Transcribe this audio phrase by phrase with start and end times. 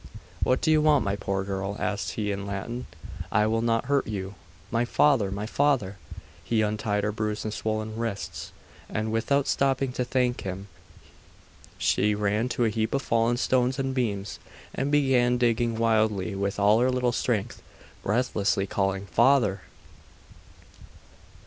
[0.41, 2.87] 'What do you want, my poor girl?' asked he in Latin.
[3.31, 4.33] 'I will not hurt you.'
[4.71, 5.29] 'My father!
[5.29, 5.97] My father!'
[6.43, 8.51] He untied her bruised and swollen wrists;
[8.89, 10.69] and without stopping to thank him,
[11.77, 14.39] she ran to a heap of fallen stones and beams,
[14.73, 17.61] and began digging wildly with all her little strength,
[18.01, 19.61] breathlessly calling 'Father!